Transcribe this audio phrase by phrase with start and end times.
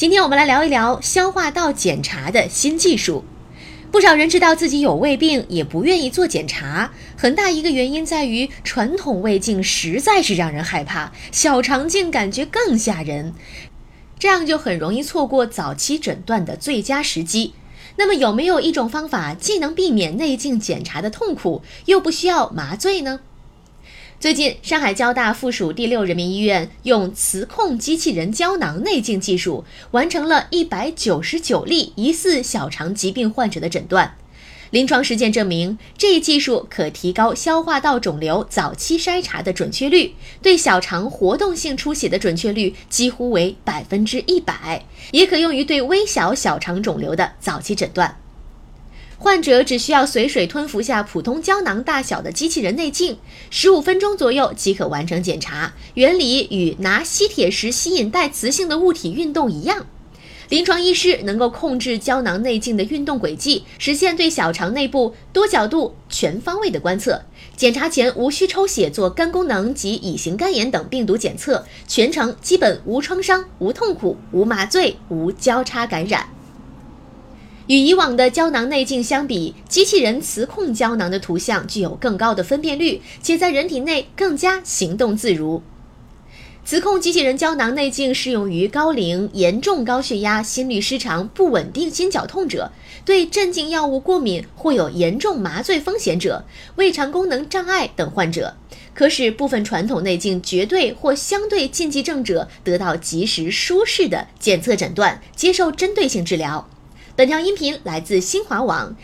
[0.00, 3.22] 今天我们来聊一聊消化道检查的新技术。
[3.92, 6.90] 不少人知道自己有胃病，也不愿意做检查。
[7.18, 13.34] 很大一个原因在于传统胃镜实在是让人害怕，小肠镜感觉更吓人，
[14.18, 17.52] 这样就很容易错过早期诊断的最佳时机。
[17.96, 23.20] 那么有没有一种方法，既能避免内镜检查的痛苦，又不需要麻醉呢？
[24.20, 34.14] 最近，上海交大附属第六人民医院用磁控机器人胶囊内镜技术，完成了一百九十九例疑似小肠疾病患者的诊断。
[34.72, 48.14] 临床实践证明，这一技术可提高消化道肿瘤早期筛查的准确率，对小肠活动性出血的准确率几乎为百分之一百，也可用于对微小小肠肿瘤的早期诊断。
[49.22, 53.18] 患者只需要随水吞服下普通胶囊大小的机器人内镜，
[53.50, 55.74] 十五分钟左右即可完成检查。
[55.92, 59.84] 原理与拿吸铁石吸引带磁性的物体运动一样。
[60.48, 67.20] 临床医师能够控制胶囊内镜的运动轨迹，实现对小肠内部多角度、全方位的观测。
[67.54, 76.26] 检查前无需抽血做肝功能及乙型肝炎等病毒检测，全程基本无创伤、无痛苦、无麻醉、无交叉感染。
[77.70, 85.62] 与以往的胶囊内镜相比，机器人磁控胶囊的图像具有更高的分辨率，且在人体内更加行动自如。
[86.64, 92.72] 磁控机器人胶囊内镜适用于高龄、严重高血压、心律失常、不稳定心绞痛者，
[93.04, 98.56] 对镇静药物过敏或有严重麻醉风险者、胃肠功能障碍等患者，
[98.92, 106.68] 可使部分传统内镜绝对或相对禁忌症者得到及时、舒适的检测诊断，接受针对性治疗。
[107.20, 108.96] 本条音频来自新华网，